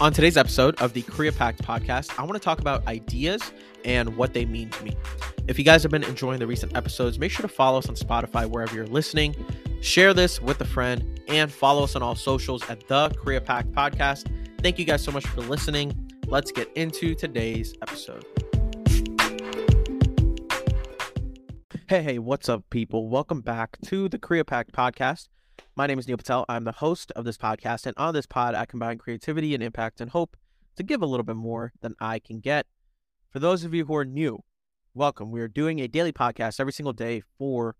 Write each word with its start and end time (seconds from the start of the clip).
On 0.00 0.12
today's 0.12 0.36
episode 0.36 0.80
of 0.80 0.92
the 0.92 1.02
Creapact 1.02 1.56
podcast, 1.56 2.16
I 2.20 2.22
want 2.22 2.34
to 2.34 2.38
talk 2.38 2.60
about 2.60 2.86
ideas 2.86 3.52
and 3.84 4.16
what 4.16 4.32
they 4.32 4.44
mean 4.44 4.70
to 4.70 4.84
me. 4.84 4.96
If 5.48 5.58
you 5.58 5.64
guys 5.64 5.82
have 5.82 5.90
been 5.90 6.04
enjoying 6.04 6.38
the 6.38 6.46
recent 6.46 6.76
episodes, 6.76 7.18
make 7.18 7.32
sure 7.32 7.42
to 7.42 7.48
follow 7.48 7.78
us 7.78 7.88
on 7.88 7.96
Spotify 7.96 8.48
wherever 8.48 8.72
you're 8.76 8.86
listening. 8.86 9.34
Share 9.80 10.14
this 10.14 10.40
with 10.40 10.60
a 10.60 10.64
friend 10.64 11.20
and 11.26 11.50
follow 11.50 11.82
us 11.82 11.96
on 11.96 12.02
all 12.04 12.14
socials 12.14 12.62
at 12.70 12.86
the 12.86 13.10
Creapact 13.10 13.72
podcast. 13.72 14.30
Thank 14.62 14.78
you 14.78 14.84
guys 14.84 15.02
so 15.02 15.10
much 15.10 15.26
for 15.26 15.40
listening. 15.40 16.12
Let's 16.28 16.52
get 16.52 16.70
into 16.76 17.16
today's 17.16 17.74
episode. 17.82 18.24
Hey, 21.88 22.02
hey, 22.04 22.18
what's 22.20 22.48
up, 22.48 22.62
people? 22.70 23.08
Welcome 23.08 23.40
back 23.40 23.78
to 23.86 24.08
the 24.08 24.18
Creapact 24.20 24.70
podcast. 24.70 25.26
My 25.78 25.86
name 25.86 26.00
is 26.00 26.08
Neel 26.08 26.16
Patel. 26.16 26.44
I'm 26.48 26.64
the 26.64 26.72
host 26.72 27.12
of 27.14 27.24
this 27.24 27.36
podcast, 27.38 27.86
and 27.86 27.94
on 27.96 28.12
this 28.12 28.26
pod, 28.26 28.56
I 28.56 28.66
combine 28.66 28.98
creativity 28.98 29.54
and 29.54 29.62
impact 29.62 30.00
and 30.00 30.10
hope 30.10 30.36
to 30.74 30.82
give 30.82 31.02
a 31.02 31.06
little 31.06 31.22
bit 31.22 31.36
more 31.36 31.72
than 31.82 31.94
I 32.00 32.18
can 32.18 32.40
get. 32.40 32.66
For 33.30 33.38
those 33.38 33.62
of 33.62 33.72
you 33.72 33.84
who 33.84 33.94
are 33.94 34.04
new, 34.04 34.40
welcome. 34.92 35.30
We 35.30 35.40
are 35.40 35.46
doing 35.46 35.78
a 35.78 35.86
daily 35.86 36.12
podcast 36.12 36.58
every 36.58 36.72
single 36.72 36.92
day 36.92 37.22
for 37.38 37.76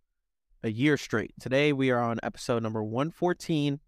a 0.62 0.70
year 0.70 0.96
straight. 0.96 1.34
Today, 1.40 1.72
we 1.72 1.90
are 1.90 1.98
on 1.98 2.20
episode 2.22 2.62
number 2.62 2.84
114, 2.84 3.80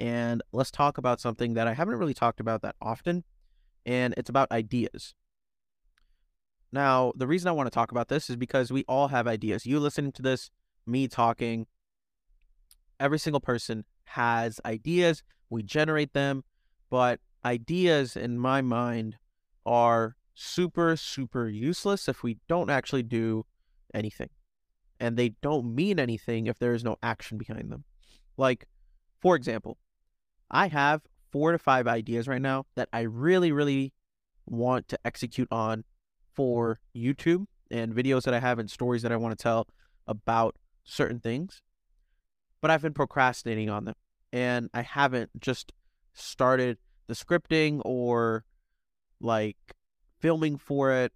and 0.00 0.42
let's 0.50 0.72
talk 0.72 0.98
about 0.98 1.20
something 1.20 1.54
that 1.54 1.68
I 1.68 1.74
haven't 1.74 1.98
really 1.98 2.14
talked 2.14 2.40
about 2.40 2.62
that 2.62 2.74
often, 2.82 3.22
and 3.86 4.12
it's 4.16 4.28
about 4.28 4.50
ideas. 4.50 5.14
Now, 6.72 7.12
the 7.14 7.28
reason 7.28 7.46
I 7.46 7.52
want 7.52 7.68
to 7.68 7.72
talk 7.72 7.92
about 7.92 8.08
this 8.08 8.28
is 8.28 8.34
because 8.34 8.72
we 8.72 8.84
all 8.88 9.06
have 9.06 9.28
ideas. 9.28 9.66
You 9.66 9.78
listening 9.78 10.10
to 10.10 10.22
this, 10.22 10.50
me 10.84 11.06
talking, 11.06 11.68
every 13.02 13.18
single 13.18 13.40
person 13.40 13.84
has 14.04 14.60
ideas. 14.64 15.22
We 15.50 15.62
generate 15.62 16.14
them, 16.14 16.44
but 16.88 17.20
ideas 17.44 18.16
in 18.16 18.38
my 18.38 18.62
mind 18.62 19.16
are 19.66 20.16
super, 20.34 20.96
super 20.96 21.48
useless 21.48 22.08
if 22.08 22.22
we 22.22 22.38
don't 22.48 22.70
actually 22.70 23.02
do 23.02 23.44
anything. 23.92 24.30
And 25.00 25.16
they 25.16 25.30
don't 25.42 25.74
mean 25.74 25.98
anything 25.98 26.46
if 26.46 26.58
there 26.58 26.74
is 26.74 26.84
no 26.84 26.96
action 27.02 27.36
behind 27.36 27.72
them. 27.72 27.84
Like, 28.36 28.66
for 29.20 29.34
example, 29.34 29.78
I 30.50 30.68
have 30.68 31.02
four 31.32 31.50
to 31.52 31.58
five 31.58 31.88
ideas 31.88 32.28
right 32.28 32.40
now 32.40 32.66
that 32.76 32.88
I 32.92 33.00
really, 33.00 33.50
really 33.50 33.92
want 34.46 34.86
to 34.88 34.98
execute 35.04 35.48
on 35.50 35.84
for 36.34 36.78
YouTube 36.96 37.46
and 37.70 37.94
videos 37.94 38.22
that 38.22 38.34
I 38.34 38.40
have 38.40 38.58
and 38.58 38.70
stories 38.70 39.02
that 39.02 39.12
I 39.12 39.16
want 39.16 39.36
to 39.36 39.42
tell 39.42 39.66
about 40.06 40.56
certain 40.84 41.18
things 41.20 41.62
but 42.62 42.70
I've 42.70 42.80
been 42.80 42.94
procrastinating 42.94 43.68
on 43.68 43.84
them. 43.84 43.96
And 44.32 44.70
I 44.72 44.80
haven't 44.80 45.38
just 45.38 45.72
started 46.14 46.78
the 47.08 47.14
scripting 47.14 47.82
or 47.84 48.46
like 49.20 49.58
filming 50.20 50.56
for 50.56 50.90
it. 50.92 51.12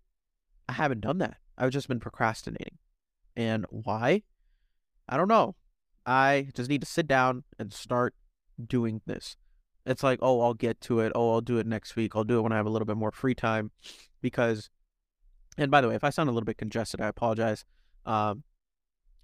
I 0.68 0.72
haven't 0.74 1.00
done 1.00 1.18
that. 1.18 1.38
I've 1.56 1.70
just 1.70 1.88
been 1.88 2.00
procrastinating. 2.00 2.76
And 3.34 3.64
why? 3.70 4.22
I 5.08 5.16
don't 5.16 5.28
know. 5.28 5.54
I 6.04 6.48
just 6.54 6.68
need 6.68 6.82
to 6.82 6.86
sit 6.86 7.06
down 7.06 7.44
and 7.58 7.72
start 7.72 8.14
doing 8.64 9.00
this. 9.06 9.36
It's 9.86 10.02
like, 10.02 10.18
oh, 10.20 10.40
I'll 10.40 10.54
get 10.54 10.80
to 10.82 11.00
it. 11.00 11.12
Oh, 11.14 11.32
I'll 11.32 11.40
do 11.40 11.58
it 11.58 11.66
next 11.66 11.96
week. 11.96 12.16
I'll 12.16 12.24
do 12.24 12.38
it 12.38 12.42
when 12.42 12.52
I 12.52 12.56
have 12.56 12.66
a 12.66 12.70
little 12.70 12.86
bit 12.86 12.96
more 12.96 13.12
free 13.12 13.34
time. 13.34 13.70
Because, 14.20 14.68
and 15.56 15.70
by 15.70 15.80
the 15.80 15.88
way, 15.88 15.94
if 15.94 16.02
I 16.02 16.10
sound 16.10 16.28
a 16.28 16.32
little 16.32 16.44
bit 16.44 16.58
congested, 16.58 17.00
I 17.00 17.06
apologize. 17.06 17.64
Um, 18.04 18.42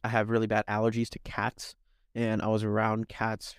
I 0.05 0.09
have 0.09 0.31
really 0.31 0.47
bad 0.47 0.65
allergies 0.67 1.09
to 1.11 1.19
cats 1.20 1.75
and 2.15 2.43
I 2.43 2.49
was 2.49 2.65
around 2.65 3.09
cats. 3.09 3.55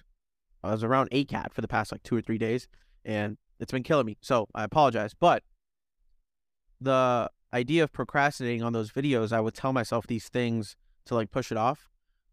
I 0.64 0.72
was 0.72 0.84
around 0.84 1.09
a 1.12 1.26
cat 1.26 1.54
for 1.54 1.62
the 1.62 1.68
past 1.68 1.92
like 1.92 2.04
two 2.04 2.16
or 2.16 2.22
three 2.22 2.38
days, 2.38 2.68
and 3.04 3.38
it's 3.59 3.72
been 3.72 3.84
killing 3.84 4.06
me. 4.06 4.18
So 4.22 4.48
I 4.56 4.64
apologize. 4.64 5.14
But 5.14 5.44
the 6.80 7.30
idea 7.53 7.84
of 7.84 7.94
procrastinating 7.94 8.63
on 8.63 8.74
those 8.74 8.92
videos, 8.92 9.31
I 9.31 9.42
would 9.42 9.53
tell 9.53 9.74
myself 9.74 10.08
these 10.08 10.30
things 10.30 10.75
to 11.06 11.16
like 11.16 11.31
push 11.31 11.52
it 11.52 11.58
off. 11.58 11.90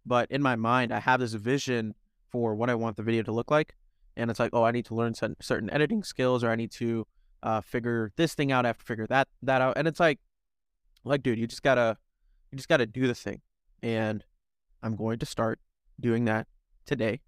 But 0.06 0.30
in 0.30 0.42
my 0.42 0.56
mind, 0.56 0.92
I 0.92 1.00
have 1.00 1.20
this 1.20 1.34
vision 1.34 1.94
for 2.30 2.54
what 2.54 2.70
I 2.70 2.74
want 2.74 2.96
the 2.96 3.02
video 3.02 3.22
to 3.24 3.32
look 3.32 3.50
like. 3.50 3.76
And 4.16 4.30
it's 4.30 4.40
like, 4.40 4.50
oh, 4.52 4.64
I 4.64 4.70
need 4.70 4.86
to 4.86 4.94
learn 4.94 5.14
certain 5.14 5.70
editing 5.70 6.02
skills, 6.02 6.42
or 6.42 6.50
I 6.50 6.56
need 6.56 6.70
to 6.72 7.06
uh, 7.42 7.60
figure 7.60 8.12
this 8.16 8.34
thing 8.34 8.52
out. 8.52 8.64
I 8.64 8.68
have 8.68 8.78
to 8.78 8.84
figure 8.84 9.06
that 9.08 9.28
that 9.42 9.60
out. 9.60 9.74
And 9.76 9.86
it's 9.88 10.00
like, 10.00 10.18
like, 11.04 11.22
dude, 11.22 11.38
you 11.38 11.46
just 11.46 11.62
gotta, 11.62 11.96
you 12.50 12.56
just 12.56 12.68
gotta 12.68 12.86
do 12.86 13.06
the 13.06 13.14
thing. 13.14 13.40
And 13.82 14.24
I'm 14.82 14.96
going 14.96 15.18
to 15.18 15.26
start 15.26 15.58
doing 16.00 16.24
that 16.24 16.46
today. 16.86 17.20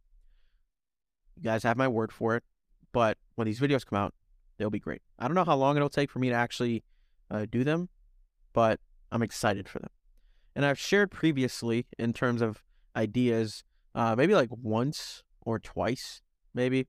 You 1.36 1.42
guys 1.42 1.62
have 1.62 1.76
my 1.76 1.88
word 1.88 2.12
for 2.12 2.36
it. 2.36 2.44
But 2.92 3.18
when 3.36 3.46
these 3.46 3.60
videos 3.60 3.86
come 3.86 3.98
out, 3.98 4.14
they'll 4.58 4.70
be 4.70 4.78
great. 4.78 5.02
I 5.18 5.26
don't 5.26 5.34
know 5.34 5.44
how 5.44 5.56
long 5.56 5.76
it'll 5.76 5.88
take 5.88 6.10
for 6.10 6.18
me 6.18 6.28
to 6.28 6.34
actually 6.34 6.84
uh, 7.30 7.46
do 7.50 7.64
them, 7.64 7.88
but 8.52 8.80
I'm 9.10 9.22
excited 9.22 9.68
for 9.68 9.78
them. 9.78 9.90
And 10.54 10.66
I've 10.66 10.78
shared 10.78 11.10
previously 11.10 11.86
in 11.98 12.12
terms 12.12 12.42
of 12.42 12.62
ideas, 12.94 13.64
uh, 13.94 14.14
maybe 14.16 14.34
like 14.34 14.50
once 14.50 15.22
or 15.40 15.58
twice, 15.58 16.20
maybe. 16.54 16.86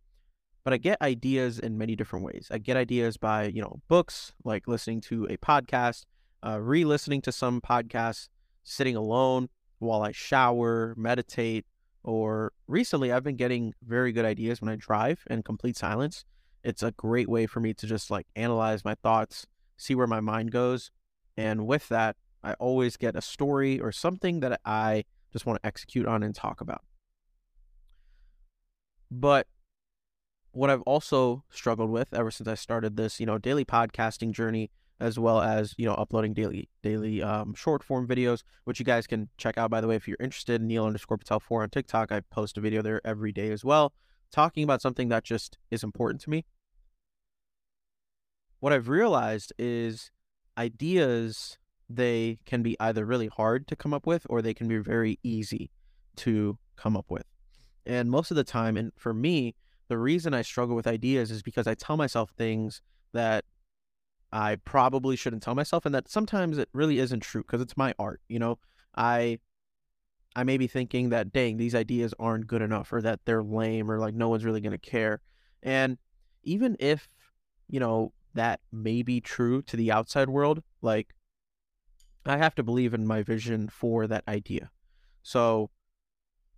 But 0.66 0.74
I 0.74 0.78
get 0.78 1.02
ideas 1.02 1.60
in 1.60 1.78
many 1.78 1.96
different 1.96 2.26
ways. 2.26 2.48
I 2.52 2.58
get 2.58 2.78
ideas 2.78 3.18
by, 3.18 3.46
you 3.46 3.62
know, 3.62 3.82
books, 3.88 4.34
like 4.44 4.68
listening 4.68 5.02
to 5.02 5.26
a 5.26 5.38
podcast, 5.38 6.04
uh, 6.46 6.60
re 6.60 6.84
listening 6.84 7.22
to 7.22 7.32
some 7.32 7.62
podcasts, 7.62 8.28
sitting 8.64 8.96
alone 8.96 9.50
while 9.80 10.02
I 10.02 10.12
shower, 10.12 10.94
meditate, 10.98 11.66
or 12.04 12.52
recently 12.68 13.12
I've 13.12 13.24
been 13.24 13.36
getting 13.36 13.74
very 13.86 14.12
good 14.12 14.26
ideas 14.26 14.62
when 14.62 14.70
I 14.70 14.76
drive 14.76 15.24
in 15.30 15.44
complete 15.44 15.78
silence. 15.78 16.26
It's 16.64 16.84
a 16.84 16.92
great 16.92 17.30
way 17.30 17.46
for 17.46 17.60
me 17.60 17.74
to 17.74 17.88
just 17.88 18.12
like 18.12 18.28
analyze 18.36 18.86
my 18.86 18.96
thoughts, 18.96 19.48
see 19.78 19.96
where 19.96 20.08
my 20.08 20.20
mind 20.20 20.52
goes. 20.52 20.92
And 21.36 21.66
with 21.66 21.90
that, 21.90 22.16
I 22.44 22.54
always 22.54 22.98
get 22.98 23.16
a 23.16 23.22
story 23.22 23.80
or 23.80 23.92
something 23.92 24.42
that 24.42 24.60
I 24.66 25.06
just 25.32 25.46
want 25.46 25.62
to 25.62 25.68
execute 25.68 26.06
on 26.06 26.24
and 26.24 26.36
talk 26.36 26.62
about. 26.62 26.82
But 29.10 29.48
what 30.52 30.70
I've 30.70 30.82
also 30.82 31.44
struggled 31.50 31.90
with 31.90 32.14
ever 32.14 32.32
since 32.32 32.48
I 32.48 32.56
started 32.56 32.96
this, 32.96 33.20
you 33.20 33.26
know, 33.26 33.38
daily 33.38 33.66
podcasting 33.66 34.32
journey 34.32 34.72
as 35.00 35.20
well 35.20 35.42
as 35.42 35.74
you 35.78 35.86
know 35.86 35.94
uploading 35.96 36.34
daily 36.34 36.70
daily 36.82 37.22
um, 37.22 37.54
short 37.54 37.84
form 37.84 38.08
videos, 38.08 38.44
which 38.64 38.80
you 38.80 38.86
guys 38.86 39.08
can 39.08 39.30
check 39.38 39.58
out 39.58 39.70
by 39.70 39.82
the 39.82 39.88
way 39.88 39.96
if 39.96 40.08
you're 40.08 40.18
interested. 40.20 40.62
Neel 40.62 40.86
underscore 40.86 41.18
Patel 41.18 41.40
four 41.40 41.64
on 41.64 41.70
TikTok. 41.70 42.12
I 42.12 42.22
post 42.22 42.58
a 42.58 42.62
video 42.62 42.82
there 42.82 43.02
every 43.06 43.32
day 43.32 43.52
as 43.52 43.64
well, 43.64 43.94
talking 44.32 44.64
about 44.64 44.82
something 44.82 45.10
that 45.10 45.24
just 45.24 45.58
is 45.72 45.84
important 45.84 46.22
to 46.22 46.30
me. 46.30 46.46
What 48.60 48.72
I've 48.72 48.88
realized 48.88 49.52
is 49.60 50.10
ideas 50.58 51.58
they 51.90 52.40
can 52.46 52.64
be 52.64 52.78
either 52.80 53.06
really 53.06 53.28
hard 53.28 53.68
to 53.68 53.76
come 53.76 53.94
up 53.94 54.08
with 54.08 54.26
or 54.30 54.42
they 54.42 54.54
can 54.54 54.68
be 54.68 54.78
very 54.78 55.20
easy 55.24 55.70
to 56.16 56.58
come 56.76 56.96
up 56.96 57.10
with. 57.10 57.26
And 57.86 58.10
most 58.10 58.32
of 58.32 58.38
the 58.38 58.44
time, 58.44 58.78
and 58.78 58.92
for 58.96 59.14
me, 59.14 59.56
the 59.90 59.98
reason 59.98 60.34
I 60.34 60.42
struggle 60.42 60.76
with 60.76 60.88
ideas 60.88 61.30
is 61.30 61.44
because 61.44 61.68
I 61.68 61.74
tell 61.74 61.98
myself 61.98 62.32
things 62.32 62.82
that 63.14 63.44
I 64.34 64.56
probably 64.66 65.16
shouldn't 65.16 65.44
tell 65.44 65.54
myself, 65.54 65.86
and 65.86 65.94
that 65.94 66.10
sometimes 66.10 66.58
it 66.58 66.68
really 66.74 66.98
isn't 66.98 67.20
true 67.20 67.44
because 67.44 67.62
it's 67.62 67.78
my 67.78 67.94
art. 68.00 68.20
You 68.28 68.40
know, 68.40 68.58
I 68.96 69.38
I 70.36 70.44
may 70.44 70.58
be 70.58 70.66
thinking 70.66 71.10
that 71.10 71.32
dang 71.32 71.58
these 71.58 71.76
ideas 71.76 72.16
aren't 72.20 72.48
good 72.48 72.64
enough, 72.64 72.92
or 72.92 73.00
that 73.04 73.20
they're 73.26 73.44
lame, 73.44 73.92
or 73.92 74.00
like 74.00 74.16
no 74.16 74.30
one's 74.30 74.44
really 74.44 74.60
gonna 74.60 74.80
care. 74.80 75.22
And 75.62 76.00
even 76.42 76.76
if 76.80 77.08
you 77.70 77.80
know 77.80 78.12
that 78.34 78.60
may 78.72 79.04
be 79.04 79.22
true 79.22 79.62
to 79.62 79.78
the 79.78 79.92
outside 79.92 80.30
world, 80.30 80.64
like 80.82 81.14
I 82.26 82.38
have 82.38 82.56
to 82.56 82.64
believe 82.64 82.96
in 82.96 83.06
my 83.06 83.22
vision 83.22 83.70
for 83.70 84.08
that 84.08 84.24
idea. 84.28 84.72
So 85.22 85.70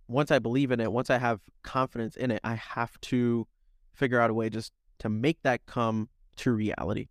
once 0.08 0.30
I 0.30 0.38
believe 0.38 0.70
in 0.70 0.80
it, 0.80 0.92
once 0.92 1.10
I 1.10 1.18
have 1.18 1.40
confidence 1.62 2.16
in 2.16 2.30
it, 2.30 2.40
I 2.42 2.54
have 2.54 2.98
to 3.02 3.46
figure 3.92 4.20
out 4.20 4.30
a 4.30 4.34
way 4.34 4.48
just 4.48 4.72
to 5.00 5.10
make 5.10 5.42
that 5.42 5.66
come 5.66 6.08
to 6.36 6.52
reality 6.52 7.08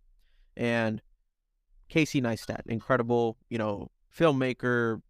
and 0.56 1.02
Casey 1.88 2.20
Neistat, 2.20 2.62
incredible, 2.66 3.36
you 3.48 3.58
know, 3.58 3.90
filmmaker, 4.16 5.00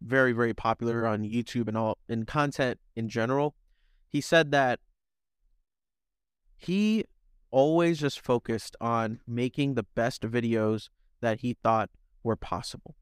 very 0.00 0.32
very 0.32 0.54
popular 0.54 1.06
on 1.06 1.22
YouTube 1.22 1.68
and 1.68 1.76
all 1.76 1.98
in 2.08 2.24
content 2.24 2.78
in 2.96 3.08
general. 3.08 3.54
He 4.08 4.20
said 4.20 4.50
that 4.52 4.80
he 6.56 7.04
always 7.50 7.98
just 7.98 8.20
focused 8.20 8.76
on 8.80 9.20
making 9.26 9.74
the 9.74 9.84
best 9.94 10.22
videos 10.22 10.88
that 11.20 11.40
he 11.40 11.56
thought 11.62 11.90
were 12.22 12.36
possible. 12.36 12.94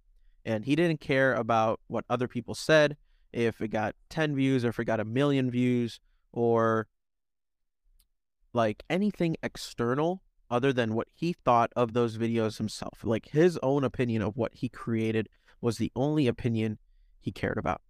And 0.45 0.65
he 0.65 0.77
didn't 0.77 1.01
care 1.01 1.35
about 1.35 1.81
what 1.89 2.05
other 2.09 2.29
people 2.29 2.55
said, 2.55 2.97
if 3.33 3.61
it 3.61 3.69
got 3.69 3.95
10 4.11 4.35
views 4.37 4.65
or 4.65 4.69
if 4.69 4.79
it 4.79 4.85
got 4.85 5.01
a 5.01 5.05
million 5.05 5.51
views 5.51 6.01
or 6.33 6.87
like 8.53 8.83
anything 8.89 9.37
external 9.43 10.23
other 10.51 10.73
than 10.73 10.95
what 10.95 11.09
he 11.15 11.33
thought 11.33 11.73
of 11.75 11.93
those 11.93 12.19
videos 12.19 12.59
himself. 12.59 13.01
Like 13.03 13.31
his 13.31 13.59
own 13.63 13.85
opinion 13.85 14.23
of 14.23 14.37
what 14.37 14.55
he 14.55 14.69
created 14.69 15.29
was 15.61 15.79
the 15.79 15.93
only 15.97 16.27
opinion 16.27 16.79
he 17.21 17.33
cared 17.33 17.59
about. 17.59 17.81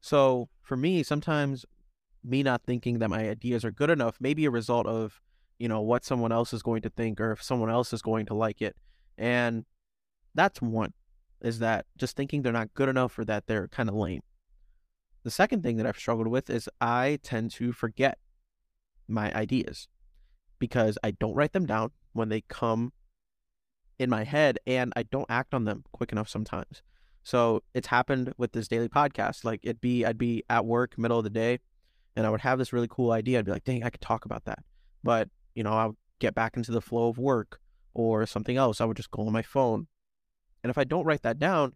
So 0.00 0.48
for 0.60 0.76
me, 0.76 1.02
sometimes 1.02 1.64
me 2.24 2.42
not 2.42 2.62
thinking 2.64 2.98
that 2.98 3.10
my 3.10 3.28
ideas 3.28 3.64
are 3.64 3.70
good 3.70 3.90
enough 3.90 4.20
may 4.20 4.34
be 4.34 4.44
a 4.44 4.50
result 4.50 4.86
of 4.86 5.20
you 5.62 5.68
know, 5.68 5.80
what 5.80 6.04
someone 6.04 6.32
else 6.32 6.52
is 6.52 6.60
going 6.60 6.82
to 6.82 6.90
think 6.90 7.20
or 7.20 7.30
if 7.30 7.40
someone 7.40 7.70
else 7.70 7.92
is 7.92 8.02
going 8.02 8.26
to 8.26 8.34
like 8.34 8.60
it. 8.60 8.74
And 9.16 9.64
that's 10.34 10.60
one 10.60 10.92
is 11.40 11.60
that 11.60 11.86
just 11.96 12.16
thinking 12.16 12.42
they're 12.42 12.52
not 12.52 12.74
good 12.74 12.88
enough 12.88 13.16
or 13.16 13.24
that 13.26 13.46
they're 13.46 13.68
kind 13.68 13.88
of 13.88 13.94
lame. 13.94 14.22
The 15.22 15.30
second 15.30 15.62
thing 15.62 15.76
that 15.76 15.86
I've 15.86 15.96
struggled 15.96 16.26
with 16.26 16.50
is 16.50 16.68
I 16.80 17.20
tend 17.22 17.52
to 17.52 17.70
forget 17.72 18.18
my 19.06 19.32
ideas 19.34 19.86
because 20.62 20.96
I 21.02 21.10
don't 21.10 21.34
write 21.34 21.54
them 21.54 21.66
down 21.66 21.90
when 22.12 22.28
they 22.28 22.42
come 22.42 22.92
in 23.98 24.08
my 24.08 24.22
head 24.22 24.60
and 24.64 24.92
I 24.94 25.02
don't 25.02 25.26
act 25.28 25.54
on 25.54 25.64
them 25.64 25.82
quick 25.90 26.12
enough 26.12 26.28
sometimes. 26.28 26.82
So 27.24 27.64
it's 27.74 27.88
happened 27.88 28.32
with 28.38 28.52
this 28.52 28.68
daily 28.68 28.88
podcast. 28.88 29.42
Like 29.42 29.58
it'd 29.64 29.80
be 29.80 30.06
I'd 30.06 30.18
be 30.18 30.44
at 30.48 30.64
work 30.64 30.96
middle 30.96 31.18
of 31.18 31.24
the 31.24 31.30
day 31.30 31.58
and 32.14 32.24
I 32.24 32.30
would 32.30 32.42
have 32.42 32.60
this 32.60 32.72
really 32.72 32.86
cool 32.88 33.10
idea. 33.10 33.40
I'd 33.40 33.44
be 33.44 33.50
like, 33.50 33.64
dang, 33.64 33.82
I 33.82 33.90
could 33.90 34.00
talk 34.00 34.24
about 34.24 34.44
that. 34.44 34.60
But, 35.02 35.30
you 35.56 35.64
know, 35.64 35.72
I'll 35.72 35.96
get 36.20 36.32
back 36.32 36.56
into 36.56 36.70
the 36.70 36.80
flow 36.80 37.08
of 37.08 37.18
work 37.18 37.58
or 37.92 38.24
something 38.24 38.56
else. 38.56 38.80
I 38.80 38.84
would 38.84 38.96
just 38.96 39.10
go 39.10 39.26
on 39.26 39.32
my 39.32 39.42
phone. 39.42 39.88
And 40.62 40.70
if 40.70 40.78
I 40.78 40.84
don't 40.84 41.04
write 41.04 41.22
that 41.22 41.40
down, 41.40 41.72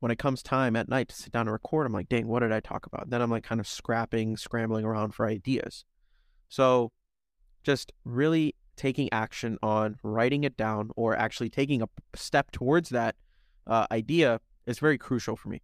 when 0.00 0.10
it 0.10 0.18
comes 0.18 0.42
time 0.42 0.74
at 0.74 0.88
night 0.88 1.10
to 1.10 1.14
sit 1.14 1.32
down 1.32 1.48
and 1.48 1.52
record, 1.52 1.86
I'm 1.86 1.92
like, 1.92 2.08
dang, 2.08 2.28
what 2.28 2.40
did 2.40 2.50
I 2.50 2.60
talk 2.60 2.86
about? 2.86 3.10
Then 3.10 3.20
I'm 3.20 3.30
like 3.30 3.44
kind 3.44 3.60
of 3.60 3.68
scrapping, 3.68 4.38
scrambling 4.38 4.86
around 4.86 5.10
for 5.10 5.26
ideas. 5.26 5.84
So 6.48 6.92
just 7.62 7.92
really 8.04 8.54
taking 8.76 9.12
action 9.12 9.58
on 9.62 9.96
writing 10.02 10.44
it 10.44 10.56
down 10.56 10.90
or 10.96 11.16
actually 11.16 11.50
taking 11.50 11.82
a 11.82 11.88
step 12.14 12.50
towards 12.50 12.88
that 12.90 13.14
uh, 13.66 13.86
idea 13.90 14.40
is 14.66 14.78
very 14.78 14.98
crucial 14.98 15.36
for 15.36 15.48
me 15.48 15.62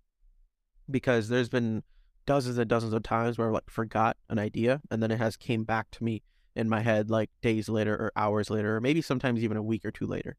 because 0.91 1.29
there's 1.29 1.49
been 1.49 1.83
dozens 2.27 2.59
and 2.59 2.69
dozens 2.69 2.93
of 2.93 3.03
times 3.03 3.39
where 3.39 3.49
I 3.49 3.53
like 3.53 3.71
forgot 3.71 4.17
an 4.29 4.39
idea 4.39 4.81
and 4.91 5.03
then 5.03 5.11
it 5.11 5.19
has 5.19 5.37
came 5.37 5.65
back 5.65 5.91
to 5.93 6.05
me 6.05 6.23
in 6.55 6.69
my 6.69 6.81
head 6.81 7.11
like 7.11 7.31
days 7.41 7.69
later 7.69 7.95
or 7.95 8.13
hours 8.17 8.51
later 8.51 8.77
or 8.77 8.81
maybe 8.81 9.01
sometimes 9.01 9.43
even 9.43 9.57
a 9.57 9.63
week 9.63 9.85
or 9.85 9.91
two 9.91 10.07
later. 10.07 10.37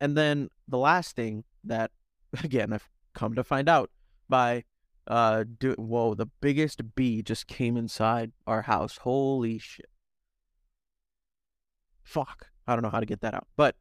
And 0.00 0.16
then 0.16 0.50
the 0.68 0.78
last 0.78 1.16
thing 1.16 1.44
that 1.64 1.90
again 2.44 2.72
I've 2.72 2.88
come 3.14 3.34
to 3.34 3.44
find 3.44 3.68
out 3.68 3.90
by 4.28 4.64
uh 5.06 5.44
do 5.58 5.72
whoa 5.72 6.14
the 6.14 6.26
biggest 6.40 6.94
bee 6.94 7.22
just 7.22 7.46
came 7.46 7.76
inside 7.76 8.32
our 8.46 8.62
house. 8.62 8.98
Holy 8.98 9.58
shit. 9.58 9.86
Fuck. 12.10 12.48
I 12.66 12.74
don't 12.74 12.82
know 12.82 12.90
how 12.90 12.98
to 12.98 13.06
get 13.06 13.20
that 13.20 13.34
out. 13.34 13.46
But 13.56 13.76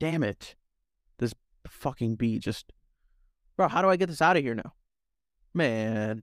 damn 0.00 0.22
it. 0.22 0.54
This 1.18 1.34
fucking 1.66 2.14
bee 2.14 2.38
just 2.38 2.72
Bro, 3.58 3.68
how 3.68 3.82
do 3.82 3.90
I 3.90 3.96
get 3.96 4.08
this 4.08 4.22
out 4.22 4.38
of 4.38 4.42
here 4.42 4.54
now? 4.54 4.72
Man. 5.52 6.22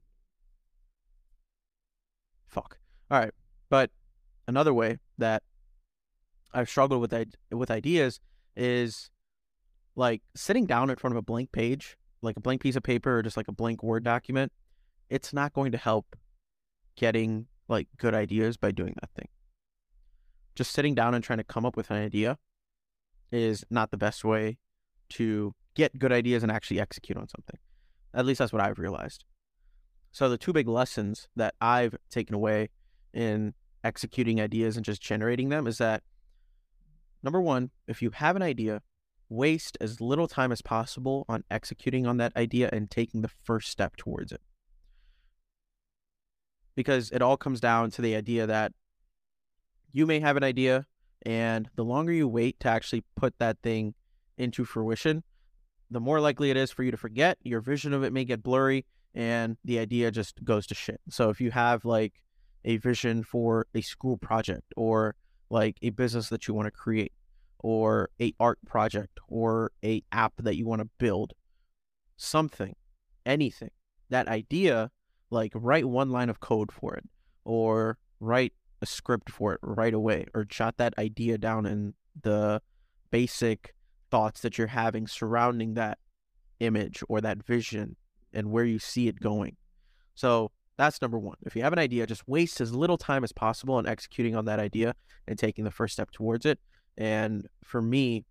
Fuck. 2.48 2.78
All 3.08 3.20
right. 3.20 3.30
But 3.70 3.90
another 4.48 4.74
way 4.74 4.98
that 5.18 5.44
I've 6.52 6.68
struggled 6.68 7.00
with 7.00 7.14
with 7.52 7.70
ideas 7.70 8.18
is 8.56 9.10
like 9.94 10.22
sitting 10.34 10.66
down 10.66 10.90
in 10.90 10.96
front 10.96 11.14
of 11.14 11.18
a 11.18 11.22
blank 11.22 11.52
page, 11.52 11.96
like 12.20 12.36
a 12.36 12.40
blank 12.40 12.62
piece 12.62 12.74
of 12.74 12.82
paper 12.82 13.18
or 13.18 13.22
just 13.22 13.36
like 13.36 13.46
a 13.46 13.52
blank 13.52 13.84
Word 13.84 14.02
document. 14.02 14.50
It's 15.08 15.32
not 15.32 15.52
going 15.52 15.70
to 15.70 15.78
help 15.78 16.16
getting 16.96 17.46
like 17.68 17.86
good 17.96 18.14
ideas 18.14 18.56
by 18.56 18.72
doing 18.72 18.94
that 19.00 19.10
thing. 19.14 19.28
Just 20.56 20.72
sitting 20.72 20.94
down 20.94 21.14
and 21.14 21.22
trying 21.22 21.38
to 21.38 21.44
come 21.44 21.64
up 21.64 21.76
with 21.76 21.90
an 21.90 21.98
idea 21.98 22.38
is 23.30 23.64
not 23.70 23.90
the 23.90 23.96
best 23.96 24.24
way 24.24 24.58
to 25.10 25.54
get 25.74 25.98
good 25.98 26.10
ideas 26.10 26.42
and 26.42 26.50
actually 26.50 26.80
execute 26.80 27.16
on 27.16 27.28
something. 27.28 27.58
At 28.14 28.26
least 28.26 28.38
that's 28.38 28.52
what 28.52 28.62
I've 28.62 28.78
realized. 28.78 29.24
So 30.10 30.28
the 30.30 30.38
two 30.38 30.54
big 30.54 30.66
lessons 30.66 31.28
that 31.36 31.54
I've 31.60 31.94
taken 32.10 32.34
away 32.34 32.70
in 33.12 33.52
executing 33.84 34.40
ideas 34.40 34.76
and 34.76 34.84
just 34.84 35.02
generating 35.02 35.50
them 35.50 35.66
is 35.66 35.76
that 35.78 36.02
number 37.22 37.40
one, 37.40 37.70
if 37.86 38.00
you 38.00 38.10
have 38.10 38.34
an 38.34 38.42
idea, 38.42 38.80
waste 39.28 39.76
as 39.80 40.00
little 40.00 40.26
time 40.26 40.52
as 40.52 40.62
possible 40.62 41.26
on 41.28 41.44
executing 41.50 42.06
on 42.06 42.16
that 42.16 42.34
idea 42.34 42.70
and 42.72 42.90
taking 42.90 43.20
the 43.20 43.30
first 43.44 43.70
step 43.70 43.96
towards 43.96 44.32
it. 44.32 44.40
Because 46.74 47.10
it 47.10 47.20
all 47.20 47.36
comes 47.36 47.60
down 47.60 47.90
to 47.90 48.02
the 48.02 48.14
idea 48.14 48.46
that 48.46 48.72
you 49.96 50.04
may 50.04 50.20
have 50.20 50.36
an 50.36 50.44
idea, 50.44 50.84
and 51.24 51.70
the 51.74 51.82
longer 51.82 52.12
you 52.12 52.28
wait 52.28 52.60
to 52.60 52.68
actually 52.68 53.02
put 53.16 53.32
that 53.38 53.56
thing 53.62 53.94
into 54.36 54.62
fruition, 54.62 55.24
the 55.90 56.00
more 56.00 56.20
likely 56.20 56.50
it 56.50 56.56
is 56.58 56.70
for 56.70 56.82
you 56.82 56.90
to 56.90 56.98
forget. 56.98 57.38
Your 57.40 57.62
vision 57.62 57.94
of 57.94 58.04
it 58.04 58.12
may 58.12 58.26
get 58.26 58.42
blurry, 58.42 58.84
and 59.14 59.56
the 59.64 59.78
idea 59.78 60.10
just 60.10 60.44
goes 60.44 60.66
to 60.66 60.74
shit. 60.74 61.00
So 61.08 61.30
if 61.30 61.40
you 61.40 61.50
have 61.50 61.86
like 61.86 62.20
a 62.66 62.76
vision 62.76 63.22
for 63.22 63.68
a 63.74 63.80
school 63.80 64.18
project 64.18 64.70
or 64.76 65.14
like 65.48 65.78
a 65.80 65.88
business 65.88 66.28
that 66.28 66.46
you 66.46 66.52
want 66.52 66.66
to 66.66 66.72
create 66.72 67.12
or 67.60 68.10
a 68.20 68.34
art 68.38 68.58
project 68.66 69.18
or 69.28 69.72
a 69.82 70.02
app 70.12 70.34
that 70.40 70.56
you 70.56 70.66
want 70.66 70.82
to 70.82 70.88
build 70.98 71.32
something 72.18 72.74
anything 73.24 73.70
that 74.10 74.26
idea 74.28 74.90
like 75.30 75.52
write 75.54 75.86
one 75.86 76.10
line 76.10 76.28
of 76.28 76.40
code 76.40 76.72
for 76.72 76.94
it 76.94 77.04
or 77.44 77.98
write 78.20 78.52
a 78.86 78.92
script 78.92 79.30
for 79.30 79.52
it 79.52 79.60
right 79.62 79.94
away 79.94 80.26
or 80.34 80.44
jot 80.44 80.76
that 80.76 80.94
idea 80.98 81.36
down 81.38 81.66
in 81.66 81.94
the 82.22 82.62
basic 83.10 83.74
thoughts 84.10 84.40
that 84.40 84.56
you're 84.56 84.68
having 84.68 85.06
surrounding 85.06 85.74
that 85.74 85.98
image 86.60 87.02
or 87.08 87.20
that 87.20 87.44
vision 87.44 87.96
and 88.32 88.50
where 88.50 88.64
you 88.64 88.78
see 88.78 89.08
it 89.08 89.20
going. 89.20 89.56
So 90.14 90.52
that's 90.76 91.02
number 91.02 91.18
one. 91.18 91.36
If 91.44 91.56
you 91.56 91.62
have 91.62 91.72
an 91.72 91.78
idea, 91.78 92.06
just 92.06 92.28
waste 92.28 92.60
as 92.60 92.72
little 92.72 92.98
time 92.98 93.24
as 93.24 93.32
possible 93.32 93.74
on 93.74 93.86
executing 93.86 94.36
on 94.36 94.44
that 94.44 94.60
idea 94.60 94.94
and 95.26 95.38
taking 95.38 95.64
the 95.64 95.70
first 95.70 95.94
step 95.94 96.10
towards 96.10 96.46
it. 96.46 96.58
And 96.96 97.48
for 97.64 97.82
me, 97.82 98.24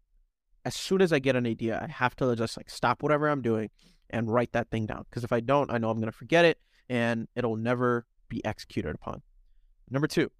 as 0.63 0.75
soon 0.75 1.01
as 1.01 1.11
I 1.11 1.19
get 1.19 1.35
an 1.35 1.45
idea, 1.45 1.79
I 1.81 1.91
have 1.91 2.15
to 2.17 2.35
just 2.35 2.57
like 2.57 2.69
stop 2.69 3.03
whatever 3.03 3.27
I'm 3.27 3.41
doing 3.41 3.69
and 4.09 4.31
write 4.31 4.53
that 4.53 4.69
thing 4.69 4.85
down. 4.85 5.05
Because 5.09 5.23
if 5.23 5.31
I 5.31 5.39
don't, 5.39 5.71
I 5.71 5.77
know 5.77 5.89
I'm 5.89 5.97
going 5.97 6.11
to 6.11 6.17
forget 6.17 6.45
it 6.45 6.57
and 6.89 7.27
it'll 7.35 7.57
never 7.57 8.05
be 8.29 8.43
executed 8.45 8.95
upon. 8.95 9.21
Number 9.89 10.07
two, 10.07 10.31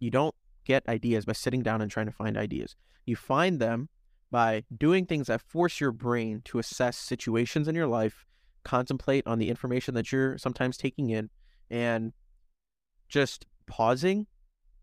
you 0.00 0.10
don't 0.10 0.34
get 0.64 0.88
ideas 0.88 1.24
by 1.24 1.32
sitting 1.32 1.62
down 1.62 1.80
and 1.80 1.90
trying 1.90 2.06
to 2.06 2.12
find 2.12 2.36
ideas. 2.36 2.74
You 3.06 3.16
find 3.16 3.60
them 3.60 3.88
by 4.30 4.64
doing 4.76 5.06
things 5.06 5.26
that 5.26 5.40
force 5.40 5.80
your 5.80 5.92
brain 5.92 6.42
to 6.46 6.58
assess 6.58 6.96
situations 6.96 7.68
in 7.68 7.74
your 7.74 7.86
life, 7.86 8.24
contemplate 8.64 9.26
on 9.26 9.38
the 9.38 9.48
information 9.48 9.94
that 9.94 10.12
you're 10.12 10.38
sometimes 10.38 10.76
taking 10.76 11.10
in, 11.10 11.30
and 11.70 12.12
just 13.08 13.46
pausing 13.66 14.26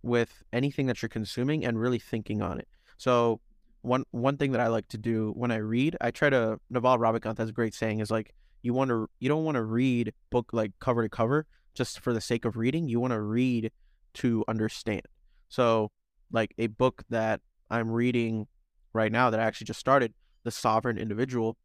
with 0.04 0.44
anything 0.54 0.88
that 0.88 1.02
you're 1.02 1.10
consuming 1.10 1.66
and 1.66 1.80
really 1.80 2.00
thinking 2.00 2.42
on 2.42 2.60
it. 2.60 2.68
So 2.98 3.40
one 3.82 4.04
one 4.12 4.38
thing 4.38 4.52
that 4.52 4.62
I 4.62 4.68
like 4.68 4.88
to 4.90 4.98
do 4.98 5.32
when 5.36 5.52
I 5.52 5.58
read, 5.58 5.96
I 6.02 6.12
try 6.12 6.30
to 6.30 6.60
Naval 6.70 6.98
Ravikant 6.98 7.38
has 7.38 7.50
a 7.50 7.54
great 7.54 7.74
saying 7.74 8.00
is 8.00 8.12
like 8.12 8.34
you 8.62 8.74
want 8.74 8.90
to 8.90 9.08
you 9.20 9.30
don't 9.30 9.46
want 9.46 9.56
to 9.56 9.64
read 9.64 10.14
book 10.30 10.50
like 10.52 10.72
cover 10.80 11.04
to 11.04 11.10
cover 11.10 11.46
just 11.74 12.00
for 12.00 12.14
the 12.14 12.22
sake 12.22 12.44
of 12.44 12.58
reading. 12.58 12.90
You 12.90 13.00
want 13.00 13.14
to 13.14 13.22
read 13.22 13.72
to 14.16 14.44
understand. 14.48 15.04
So 15.50 15.92
like 16.32 16.54
a 16.58 16.68
book 16.68 17.04
that 17.10 17.42
I'm 17.70 17.92
reading 17.92 18.48
right 18.94 19.12
now 19.12 19.30
that 19.30 19.40
I 19.40 19.44
actually 19.44 19.66
just 19.66 19.80
started, 19.80 20.14
The 20.44 20.52
Sovereign 20.52 20.98
Individual, 20.98 21.58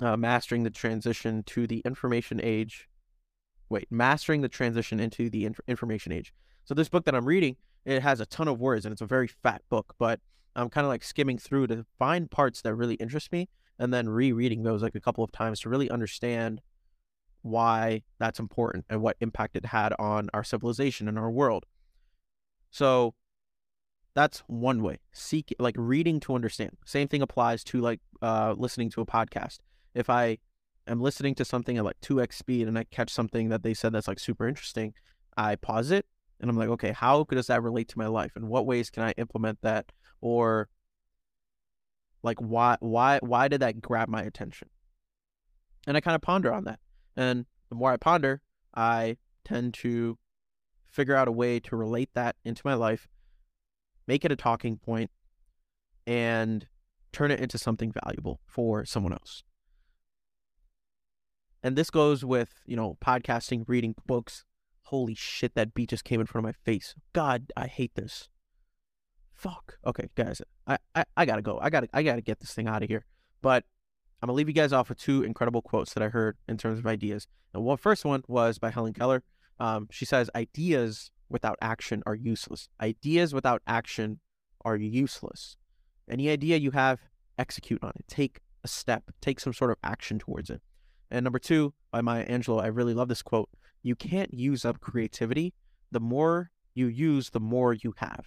uh, 0.00 0.16
Mastering 0.16 0.62
the 0.62 0.70
Transition 0.70 1.42
to 1.44 1.66
the 1.66 1.80
Information 1.80 2.40
Age. 2.42 2.88
Wait, 3.68 3.86
Mastering 3.90 4.42
the 4.42 4.48
Transition 4.48 5.00
into 5.00 5.28
the 5.28 5.44
inf- 5.46 5.60
Information 5.66 6.12
Age. 6.12 6.32
So 6.64 6.74
this 6.74 6.88
book 6.88 7.04
that 7.04 7.14
I'm 7.14 7.26
reading, 7.26 7.56
it 7.84 8.02
has 8.02 8.20
a 8.20 8.26
ton 8.26 8.48
of 8.48 8.60
words 8.60 8.84
and 8.84 8.92
it's 8.92 9.02
a 9.02 9.06
very 9.06 9.28
fat 9.28 9.62
book, 9.68 9.94
but 9.98 10.20
I'm 10.54 10.70
kind 10.70 10.84
of 10.84 10.88
like 10.88 11.04
skimming 11.04 11.38
through 11.38 11.66
to 11.68 11.84
find 11.98 12.30
parts 12.30 12.62
that 12.62 12.74
really 12.74 12.94
interest 12.94 13.30
me 13.32 13.48
and 13.78 13.92
then 13.92 14.08
rereading 14.08 14.62
those 14.62 14.82
like 14.82 14.94
a 14.94 15.00
couple 15.00 15.22
of 15.22 15.32
times 15.32 15.60
to 15.60 15.68
really 15.68 15.90
understand 15.90 16.60
why 17.42 18.02
that's 18.18 18.40
important 18.40 18.84
and 18.88 19.00
what 19.00 19.16
impact 19.20 19.54
it 19.56 19.66
had 19.66 19.92
on 19.98 20.28
our 20.34 20.42
civilization 20.42 21.08
and 21.08 21.18
our 21.18 21.30
world. 21.30 21.66
So 22.76 23.14
that's 24.14 24.40
one 24.48 24.82
way. 24.82 24.98
Seek 25.10 25.54
like 25.58 25.74
reading 25.78 26.20
to 26.20 26.34
understand. 26.34 26.76
Same 26.84 27.08
thing 27.08 27.22
applies 27.22 27.64
to 27.64 27.80
like 27.80 28.00
uh, 28.20 28.54
listening 28.58 28.90
to 28.90 29.00
a 29.00 29.06
podcast. 29.06 29.60
If 29.94 30.10
I 30.10 30.36
am 30.86 31.00
listening 31.00 31.34
to 31.36 31.44
something 31.46 31.78
at 31.78 31.86
like 31.86 31.98
2x 32.02 32.34
speed 32.34 32.68
and 32.68 32.78
I 32.78 32.84
catch 32.84 33.10
something 33.10 33.48
that 33.48 33.62
they 33.62 33.72
said 33.72 33.92
that's 33.92 34.08
like 34.08 34.18
super 34.18 34.46
interesting, 34.46 34.92
I 35.38 35.56
pause 35.56 35.90
it 35.90 36.04
and 36.38 36.50
I'm 36.50 36.56
like, 36.58 36.68
okay, 36.68 36.92
how 36.92 37.24
does 37.24 37.46
that 37.46 37.62
relate 37.62 37.88
to 37.88 37.98
my 37.98 38.08
life? 38.08 38.32
And 38.36 38.46
what 38.46 38.66
ways 38.66 38.90
can 38.90 39.04
I 39.04 39.12
implement 39.12 39.62
that? 39.62 39.90
Or 40.20 40.68
like 42.22 42.38
why 42.40 42.76
why 42.80 43.20
why 43.22 43.48
did 43.48 43.62
that 43.62 43.80
grab 43.80 44.10
my 44.10 44.20
attention? 44.20 44.68
And 45.86 45.96
I 45.96 46.00
kind 46.00 46.14
of 46.14 46.20
ponder 46.20 46.52
on 46.52 46.64
that. 46.64 46.80
And 47.16 47.46
the 47.70 47.74
more 47.74 47.90
I 47.90 47.96
ponder, 47.96 48.42
I 48.74 49.16
tend 49.46 49.72
to 49.74 50.18
figure 50.96 51.14
out 51.14 51.28
a 51.28 51.32
way 51.32 51.60
to 51.60 51.76
relate 51.76 52.10
that 52.14 52.36
into 52.44 52.62
my 52.64 52.74
life 52.74 53.08
make 54.06 54.24
it 54.24 54.32
a 54.32 54.36
talking 54.36 54.76
point, 54.76 55.10
and 56.06 56.68
turn 57.12 57.30
it 57.30 57.40
into 57.40 57.58
something 57.58 57.92
valuable 58.04 58.40
for 58.46 58.84
someone 58.84 59.12
else. 59.12 59.42
And 61.62 61.76
this 61.76 61.90
goes 61.90 62.24
with, 62.24 62.62
you 62.66 62.76
know, 62.76 62.96
podcasting, 63.04 63.64
reading 63.66 63.94
books, 64.06 64.44
Holy 64.84 65.16
shit, 65.16 65.56
that 65.56 65.74
beat 65.74 65.90
just 65.90 66.04
came 66.04 66.20
in 66.20 66.26
front 66.26 66.46
of 66.46 66.48
my 66.48 66.52
face. 66.52 66.94
God, 67.12 67.50
I 67.56 67.66
hate 67.66 67.96
this. 67.96 68.28
Fuck. 69.34 69.78
Okay, 69.84 70.08
guys, 70.14 70.40
I, 70.64 70.78
I, 70.94 71.04
I 71.16 71.26
gotta 71.26 71.42
go. 71.42 71.58
I 71.60 71.70
gotta 71.70 71.88
I 71.92 72.04
gotta 72.04 72.20
get 72.20 72.38
this 72.38 72.54
thing 72.54 72.68
out 72.68 72.84
of 72.84 72.88
here. 72.88 73.04
But 73.42 73.64
I'm 74.22 74.28
gonna 74.28 74.36
leave 74.36 74.46
you 74.46 74.54
guys 74.54 74.72
off 74.72 74.88
with 74.88 75.00
two 75.00 75.24
incredible 75.24 75.60
quotes 75.60 75.92
that 75.94 76.04
I 76.04 76.08
heard 76.08 76.36
in 76.46 76.56
terms 76.56 76.78
of 76.78 76.86
ideas. 76.86 77.26
And 77.52 77.64
one 77.64 77.78
first 77.78 78.04
one 78.04 78.22
was 78.28 78.60
by 78.60 78.70
Helen 78.70 78.92
Keller. 78.92 79.24
Um, 79.58 79.88
she 79.90 80.04
says, 80.04 80.30
"Ideas 80.34 81.10
without 81.28 81.58
action 81.60 82.02
are 82.06 82.14
useless. 82.14 82.68
Ideas 82.80 83.34
without 83.34 83.62
action 83.66 84.20
are 84.64 84.76
useless. 84.76 85.56
Any 86.08 86.28
idea 86.28 86.56
you 86.56 86.70
have, 86.72 87.00
execute 87.38 87.82
on 87.82 87.92
it. 87.96 88.04
Take 88.08 88.40
a 88.64 88.68
step. 88.68 89.04
Take 89.20 89.40
some 89.40 89.52
sort 89.52 89.70
of 89.70 89.78
action 89.82 90.18
towards 90.18 90.50
it." 90.50 90.62
And 91.10 91.24
number 91.24 91.38
two, 91.38 91.74
by 91.90 92.00
Maya 92.00 92.26
Angelou, 92.26 92.62
I 92.62 92.66
really 92.66 92.94
love 92.94 93.08
this 93.08 93.22
quote. 93.22 93.48
You 93.82 93.94
can't 93.94 94.34
use 94.34 94.64
up 94.64 94.80
creativity. 94.80 95.54
The 95.92 96.00
more 96.00 96.50
you 96.74 96.88
use, 96.88 97.30
the 97.30 97.40
more 97.40 97.72
you 97.72 97.94
have. 97.98 98.26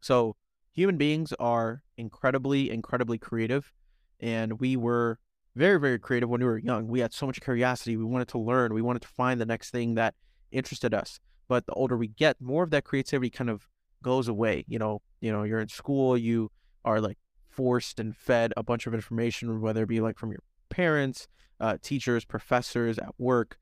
So 0.00 0.36
human 0.72 0.96
beings 0.96 1.32
are 1.40 1.82
incredibly, 1.96 2.70
incredibly 2.70 3.18
creative. 3.18 3.72
And 4.20 4.60
we 4.60 4.76
were 4.76 5.18
very, 5.56 5.80
very 5.80 5.98
creative 5.98 6.28
when 6.28 6.40
we 6.40 6.46
were 6.46 6.58
young. 6.58 6.88
We 6.88 7.00
had 7.00 7.12
so 7.12 7.26
much 7.26 7.40
curiosity. 7.40 7.96
We 7.96 8.04
wanted 8.04 8.28
to 8.28 8.38
learn. 8.38 8.74
We 8.74 8.82
wanted 8.82 9.02
to 9.02 9.08
find 9.08 9.40
the 9.40 9.46
next 9.46 9.70
thing 9.70 9.94
that 9.94 10.14
interested 10.50 10.94
us. 10.94 11.20
But 11.48 11.66
the 11.66 11.72
older 11.72 11.96
we 11.96 12.08
get, 12.08 12.40
more 12.40 12.62
of 12.62 12.70
that 12.70 12.84
creativity 12.84 13.30
kind 13.30 13.50
of 13.50 13.66
goes 14.02 14.28
away. 14.28 14.64
You 14.68 14.78
know, 14.78 15.02
you 15.20 15.32
know, 15.32 15.42
you're 15.42 15.60
in 15.60 15.68
school, 15.68 16.16
you 16.16 16.50
are 16.84 17.00
like 17.00 17.18
forced 17.48 17.98
and 18.00 18.16
fed 18.16 18.52
a 18.56 18.62
bunch 18.62 18.86
of 18.86 18.94
information, 18.94 19.60
whether 19.60 19.82
it 19.82 19.88
be 19.88 20.00
like 20.00 20.18
from 20.18 20.30
your 20.30 20.42
parents, 20.68 21.26
uh, 21.58 21.76
teachers, 21.82 22.24
professors 22.24 22.98
at 22.98 23.10
work, 23.18 23.58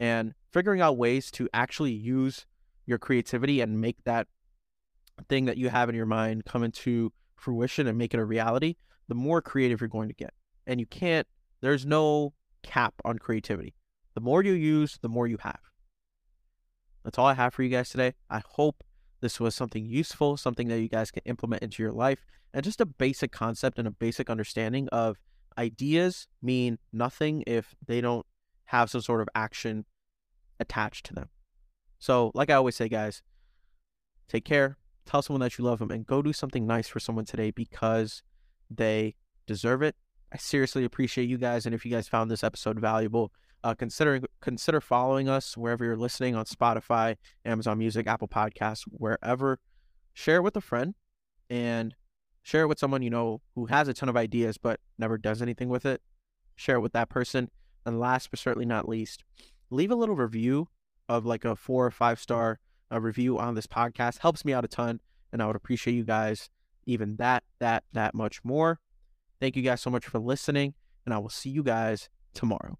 and 0.00 0.34
figuring 0.52 0.80
out 0.80 0.96
ways 0.96 1.30
to 1.30 1.48
actually 1.54 1.92
use 1.92 2.44
your 2.86 2.98
creativity 2.98 3.60
and 3.60 3.80
make 3.80 4.02
that 4.04 4.26
thing 5.28 5.46
that 5.46 5.56
you 5.56 5.68
have 5.68 5.88
in 5.88 5.94
your 5.94 6.06
mind 6.06 6.44
come 6.44 6.62
into 6.62 7.12
fruition 7.36 7.86
and 7.86 7.96
make 7.96 8.14
it 8.14 8.20
a 8.20 8.24
reality, 8.24 8.76
the 9.08 9.14
more 9.14 9.40
creative 9.40 9.80
you're 9.80 9.88
going 9.88 10.08
to 10.08 10.14
get. 10.14 10.32
And 10.66 10.80
you 10.80 10.86
can't, 10.86 11.26
there's 11.60 11.86
no 11.86 12.34
cap 12.62 12.94
on 13.04 13.18
creativity. 13.18 13.74
The 14.14 14.20
more 14.20 14.42
you 14.42 14.52
use, 14.52 14.98
the 15.00 15.08
more 15.08 15.26
you 15.26 15.38
have. 15.40 15.60
That's 17.08 17.16
all 17.16 17.26
I 17.26 17.32
have 17.32 17.54
for 17.54 17.62
you 17.62 17.70
guys 17.70 17.88
today. 17.88 18.12
I 18.28 18.42
hope 18.44 18.84
this 19.22 19.40
was 19.40 19.54
something 19.54 19.86
useful, 19.86 20.36
something 20.36 20.68
that 20.68 20.78
you 20.78 20.90
guys 20.90 21.10
can 21.10 21.22
implement 21.24 21.62
into 21.62 21.82
your 21.82 21.90
life, 21.90 22.26
and 22.52 22.62
just 22.62 22.82
a 22.82 22.84
basic 22.84 23.32
concept 23.32 23.78
and 23.78 23.88
a 23.88 23.90
basic 23.90 24.28
understanding 24.28 24.88
of 24.92 25.16
ideas 25.56 26.28
mean 26.42 26.78
nothing 26.92 27.44
if 27.46 27.74
they 27.86 28.02
don't 28.02 28.26
have 28.66 28.90
some 28.90 29.00
sort 29.00 29.22
of 29.22 29.28
action 29.34 29.86
attached 30.60 31.06
to 31.06 31.14
them. 31.14 31.30
So, 31.98 32.30
like 32.34 32.50
I 32.50 32.56
always 32.56 32.76
say, 32.76 32.90
guys, 32.90 33.22
take 34.28 34.44
care, 34.44 34.76
tell 35.06 35.22
someone 35.22 35.40
that 35.40 35.56
you 35.56 35.64
love 35.64 35.78
them, 35.78 35.90
and 35.90 36.06
go 36.06 36.20
do 36.20 36.34
something 36.34 36.66
nice 36.66 36.88
for 36.88 37.00
someone 37.00 37.24
today 37.24 37.50
because 37.50 38.22
they 38.70 39.14
deserve 39.46 39.80
it. 39.80 39.96
I 40.30 40.36
seriously 40.36 40.84
appreciate 40.84 41.26
you 41.30 41.38
guys, 41.38 41.64
and 41.64 41.74
if 41.74 41.86
you 41.86 41.90
guys 41.90 42.06
found 42.06 42.30
this 42.30 42.44
episode 42.44 42.78
valuable, 42.78 43.32
uh, 43.64 43.74
consider 43.74 44.20
consider 44.40 44.80
following 44.80 45.28
us 45.28 45.56
wherever 45.56 45.84
you're 45.84 45.96
listening 45.96 46.34
on 46.34 46.44
Spotify, 46.44 47.16
Amazon 47.44 47.78
Music, 47.78 48.06
Apple 48.06 48.28
Podcasts, 48.28 48.84
wherever. 48.90 49.58
Share 50.14 50.36
it 50.36 50.42
with 50.42 50.56
a 50.56 50.60
friend, 50.60 50.94
and 51.50 51.94
share 52.42 52.62
it 52.62 52.66
with 52.66 52.78
someone 52.78 53.02
you 53.02 53.10
know 53.10 53.40
who 53.54 53.66
has 53.66 53.88
a 53.88 53.94
ton 53.94 54.08
of 54.08 54.16
ideas 54.16 54.58
but 54.58 54.80
never 54.98 55.18
does 55.18 55.42
anything 55.42 55.68
with 55.68 55.84
it. 55.84 56.00
Share 56.56 56.76
it 56.76 56.80
with 56.80 56.92
that 56.92 57.08
person. 57.08 57.50
And 57.86 58.00
last 58.00 58.30
but 58.30 58.38
certainly 58.38 58.66
not 58.66 58.88
least, 58.88 59.24
leave 59.70 59.90
a 59.90 59.94
little 59.94 60.16
review 60.16 60.68
of 61.08 61.24
like 61.24 61.44
a 61.44 61.56
four 61.56 61.86
or 61.86 61.90
five 61.90 62.20
star 62.20 62.58
uh, 62.92 63.00
review 63.00 63.38
on 63.38 63.54
this 63.54 63.66
podcast. 63.66 64.18
Helps 64.18 64.44
me 64.44 64.52
out 64.52 64.64
a 64.64 64.68
ton, 64.68 65.00
and 65.32 65.42
I 65.42 65.46
would 65.46 65.56
appreciate 65.56 65.94
you 65.94 66.04
guys 66.04 66.50
even 66.86 67.16
that, 67.16 67.44
that, 67.60 67.84
that 67.92 68.14
much 68.14 68.44
more. 68.44 68.80
Thank 69.40 69.56
you 69.56 69.62
guys 69.62 69.80
so 69.80 69.90
much 69.90 70.06
for 70.06 70.18
listening, 70.18 70.74
and 71.04 71.14
I 71.14 71.18
will 71.18 71.28
see 71.28 71.50
you 71.50 71.62
guys 71.62 72.08
tomorrow. 72.34 72.78